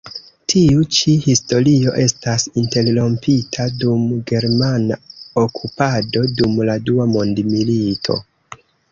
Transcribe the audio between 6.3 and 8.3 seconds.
dum la Dua mondmilito.